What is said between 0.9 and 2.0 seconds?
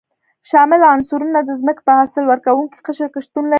عنصرونه د ځمکې په